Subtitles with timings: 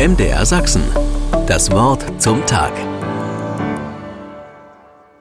[0.00, 0.82] MDR Sachsen.
[1.46, 2.72] Das Wort zum Tag.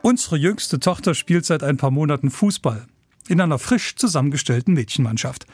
[0.02, 2.88] Unsere jüngste Tochter spielt seit ein paar Monaten Fußball
[3.28, 5.48] in einer frisch zusammengestellten Mädchenmannschaft.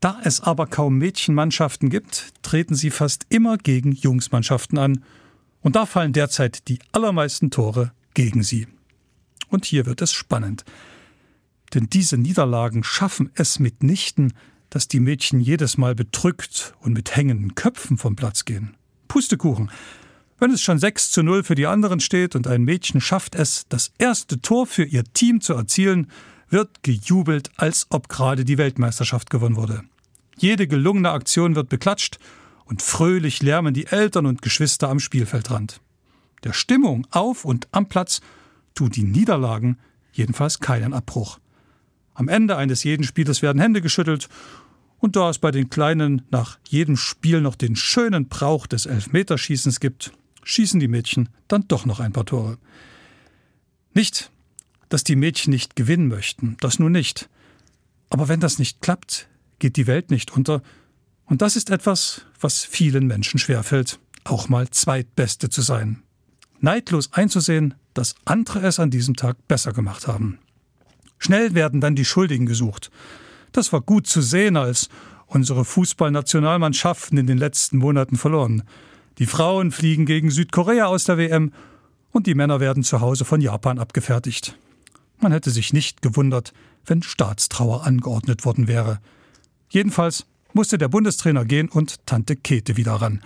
[0.00, 5.04] Da es aber kaum Mädchenmannschaften gibt, treten sie fast immer gegen Jungsmannschaften an.
[5.60, 8.66] Und da fallen derzeit die allermeisten Tore gegen sie.
[9.50, 10.64] Und hier wird es spannend.
[11.74, 14.32] Denn diese Niederlagen schaffen es mitnichten,
[14.72, 18.74] dass die Mädchen jedes Mal bedrückt und mit hängenden Köpfen vom Platz gehen.
[19.06, 19.70] Pustekuchen.
[20.38, 23.66] Wenn es schon 6 zu 0 für die anderen steht und ein Mädchen schafft es,
[23.68, 26.10] das erste Tor für ihr Team zu erzielen,
[26.48, 29.82] wird gejubelt, als ob gerade die Weltmeisterschaft gewonnen wurde.
[30.38, 32.18] Jede gelungene Aktion wird beklatscht
[32.64, 35.82] und fröhlich lärmen die Eltern und Geschwister am Spielfeldrand.
[36.44, 38.22] Der Stimmung auf und am Platz
[38.74, 39.78] tun die Niederlagen
[40.12, 41.38] jedenfalls keinen Abbruch.
[42.14, 44.30] Am Ende eines jeden Spieles werden Hände geschüttelt
[45.02, 49.80] und da es bei den Kleinen nach jedem Spiel noch den schönen Brauch des Elfmeterschießens
[49.80, 50.12] gibt,
[50.44, 52.56] schießen die Mädchen dann doch noch ein paar Tore.
[53.94, 54.30] Nicht,
[54.88, 57.28] dass die Mädchen nicht gewinnen möchten, das nur nicht.
[58.10, 59.26] Aber wenn das nicht klappt,
[59.58, 60.62] geht die Welt nicht unter,
[61.24, 66.04] und das ist etwas, was vielen Menschen schwerfällt, auch mal Zweitbeste zu sein.
[66.60, 70.38] Neidlos einzusehen, dass andere es an diesem Tag besser gemacht haben.
[71.18, 72.92] Schnell werden dann die Schuldigen gesucht.
[73.52, 74.88] Das war gut zu sehen, als
[75.26, 78.62] unsere Fußballnationalmannschaften in den letzten Monaten verloren.
[79.18, 81.52] Die Frauen fliegen gegen Südkorea aus der WM
[82.10, 84.56] und die Männer werden zu Hause von Japan abgefertigt.
[85.18, 86.52] Man hätte sich nicht gewundert,
[86.84, 89.00] wenn Staatstrauer angeordnet worden wäre.
[89.68, 93.22] Jedenfalls musste der Bundestrainer gehen und Tante Käthe wieder ran.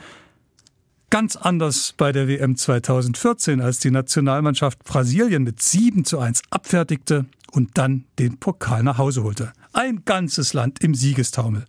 [1.10, 7.26] Ganz anders bei der WM 2014, als die Nationalmannschaft Brasilien mit 7 zu 1 abfertigte
[7.52, 9.52] und dann den Pokal nach Hause holte.
[9.76, 11.66] Ein ganzes Land im Siegestaumel.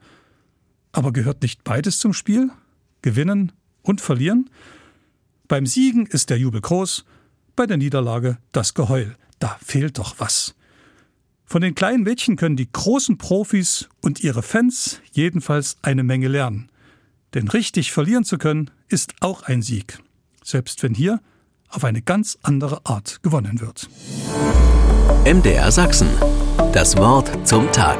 [0.93, 2.51] Aber gehört nicht beides zum Spiel?
[3.01, 4.49] Gewinnen und verlieren?
[5.49, 7.03] Beim Siegen ist der Jubel groß,
[7.57, 9.17] bei der Niederlage das Geheul.
[9.39, 10.55] Da fehlt doch was.
[11.43, 16.71] Von den kleinen Mädchen können die großen Profis und ihre Fans jedenfalls eine Menge lernen.
[17.33, 19.99] Denn richtig verlieren zu können, ist auch ein Sieg.
[20.45, 21.19] Selbst wenn hier
[21.67, 23.89] auf eine ganz andere Art gewonnen wird.
[25.25, 26.07] MDR Sachsen.
[26.73, 27.97] Das Wort zum Tag.